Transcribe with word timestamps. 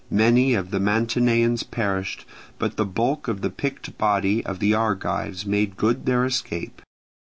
Many 0.09 0.55
of 0.55 0.71
the 0.71 0.79
Mantineans 0.79 1.61
perished; 1.61 2.25
but 2.57 2.75
the 2.75 2.87
bulk 2.87 3.27
of 3.27 3.41
the 3.41 3.51
picked 3.51 3.99
body 3.99 4.43
of 4.43 4.57
the 4.57 4.73
Argives 4.73 5.45
made 5.45 5.77
good 5.77 6.07
their 6.07 6.25
escape. 6.25 6.81